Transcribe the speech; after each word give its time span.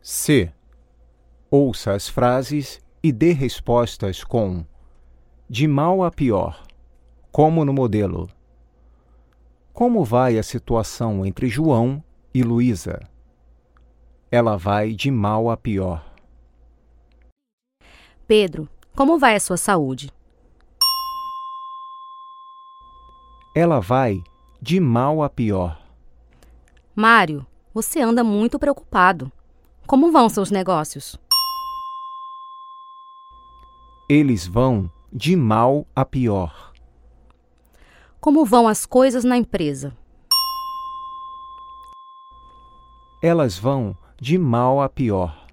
C. 0.00 0.52
Ouça 1.50 1.92
as 1.92 2.08
frases 2.08 2.80
e 3.02 3.10
dê 3.12 3.32
respostas 3.32 4.22
com 4.22 4.64
de 5.48 5.66
mal 5.66 6.04
a 6.04 6.10
pior, 6.10 6.62
como 7.32 7.64
no 7.64 7.72
modelo. 7.72 8.28
Como 9.72 10.04
vai 10.04 10.38
a 10.38 10.42
situação 10.42 11.24
entre 11.24 11.48
João 11.48 12.02
e 12.34 12.42
Luísa? 12.42 13.00
Ela 14.30 14.56
vai 14.56 14.92
de 14.92 15.10
mal 15.10 15.48
a 15.48 15.56
pior. 15.56 16.04
Pedro, 18.26 18.68
como 18.94 19.18
vai 19.18 19.34
a 19.36 19.40
sua 19.40 19.56
saúde? 19.56 20.12
Ela 23.54 23.80
vai 23.80 24.22
de 24.60 24.78
mal 24.78 25.22
a 25.22 25.30
pior. 25.30 25.80
Mário, 26.94 27.46
você 27.72 28.00
anda 28.00 28.22
muito 28.22 28.58
preocupado. 28.58 29.32
Como 29.88 30.12
vão 30.12 30.28
seus 30.28 30.50
negócios? 30.50 31.18
Eles 34.06 34.46
vão 34.46 34.92
de 35.10 35.34
mal 35.34 35.86
a 35.96 36.04
pior. 36.04 36.74
Como 38.20 38.44
vão 38.44 38.68
as 38.68 38.84
coisas 38.84 39.24
na 39.24 39.38
empresa? 39.38 39.96
Elas 43.22 43.58
vão 43.58 43.96
de 44.20 44.36
mal 44.36 44.82
a 44.82 44.90
pior. 44.90 45.47